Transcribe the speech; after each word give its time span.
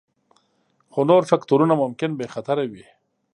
خو 0.91 0.99
نور 1.09 1.23
فکتورونه 1.31 1.73
ممکن 1.81 2.09
بې 2.17 2.27
خطره 2.33 2.63
وي 2.71 2.85